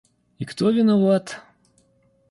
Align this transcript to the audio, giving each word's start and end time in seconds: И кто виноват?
И 0.39 0.45
кто 0.47 0.71
виноват? 0.71 1.37